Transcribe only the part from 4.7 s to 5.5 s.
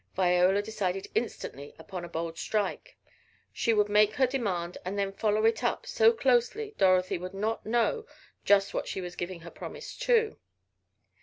and then follow